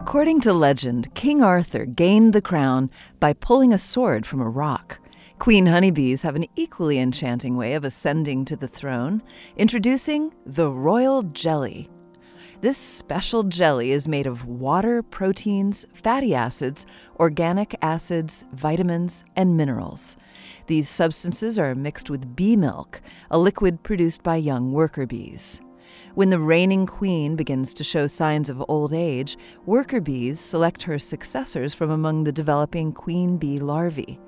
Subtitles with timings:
[0.00, 5.00] According to legend, King Arthur gained the crown by pulling a sword from a rock.
[5.40, 9.20] Queen honeybees have an equally enchanting way of ascending to the throne,
[9.56, 11.90] introducing the royal jelly.
[12.60, 16.86] This special jelly is made of water, proteins, fatty acids,
[17.18, 20.16] organic acids, vitamins, and minerals.
[20.68, 23.00] These substances are mixed with bee milk,
[23.32, 25.60] a liquid produced by young worker bees.
[26.14, 29.36] When the reigning queen begins to show signs of old age,
[29.66, 34.18] worker bees select her successors from among the developing queen bee larvae.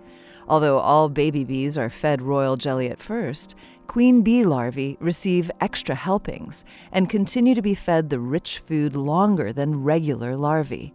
[0.48, 3.55] Although all baby bees are fed royal jelly at first,
[3.87, 9.53] queen bee larvae receive extra helpings and continue to be fed the rich food longer
[9.53, 10.92] than regular larvae.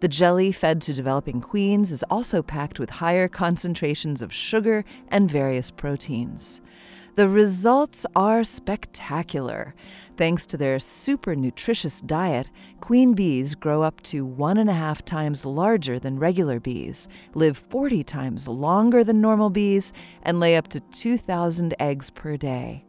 [0.00, 5.30] The jelly fed to developing queens is also packed with higher concentrations of sugar and
[5.30, 6.60] various proteins.
[7.16, 9.74] The results are spectacular.
[10.18, 12.50] Thanks to their super nutritious diet,
[12.82, 17.56] queen bees grow up to one and a half times larger than regular bees, live
[17.56, 22.84] 40 times longer than normal bees, and lay up to 2,000 eggs per day.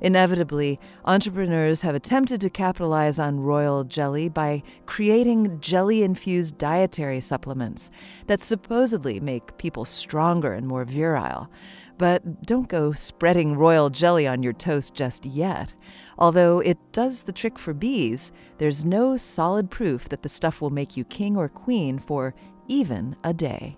[0.00, 7.90] Inevitably, entrepreneurs have attempted to capitalize on royal jelly by creating jelly infused dietary supplements
[8.26, 11.48] that supposedly make people stronger and more virile.
[11.96, 15.72] But don't go spreading royal jelly on your toast just yet.
[16.18, 20.70] Although it does the trick for bees, there's no solid proof that the stuff will
[20.70, 22.34] make you king or queen for
[22.68, 23.76] even a day.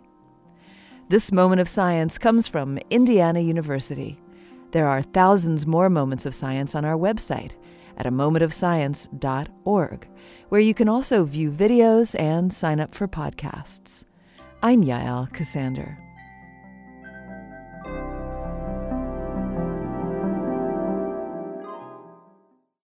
[1.09, 4.20] This moment of science comes from Indiana University.
[4.72, 7.53] There are thousands more moments of science on our website
[7.97, 10.09] at a momentofscience.org,
[10.48, 14.05] where you can also view videos and sign up for podcasts.
[14.62, 16.06] I'm Yael Ksander.